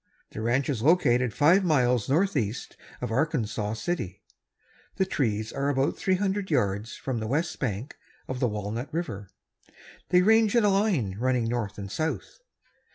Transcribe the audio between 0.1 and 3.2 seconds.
The ranch is located five miles northeast of